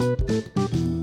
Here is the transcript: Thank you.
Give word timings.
Thank 0.00 0.56
you. 0.56 0.99